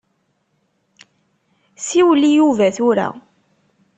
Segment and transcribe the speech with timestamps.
[1.85, 3.07] Siwel i Yuba tura.